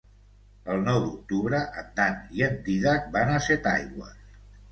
El 0.75 0.79
nou 0.85 0.95
d'octubre 1.03 1.59
en 1.81 1.91
Dan 2.01 2.17
i 2.39 2.43
en 2.47 2.57
Dídac 2.69 3.07
van 3.17 3.35
a 3.35 3.39
Setaigües. 3.49 4.19